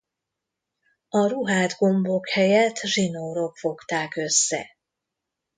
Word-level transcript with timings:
A 1.09 1.27
ruhát 1.27 1.71
gombok 1.77 2.29
helyett 2.29 2.79
zsinórok 2.79 3.57
fogták 3.57 4.15
össze. 4.15 4.77